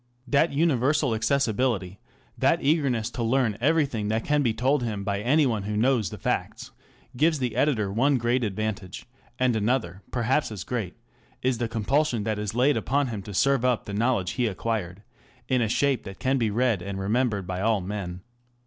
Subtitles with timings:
[0.27, 1.99] That universal accessibility,
[2.35, 6.09] that eagerness to learn everything that can be told him by any one who knows
[6.09, 6.71] the facts,
[7.15, 9.05] gives the editor one great advantage;
[9.37, 10.95] and another, perhaps as great,
[11.43, 15.03] is the compulsion that is laid upon him to serve up the knowledge he acquired
[15.47, 18.21] in a shape that can be read and remembered by all men.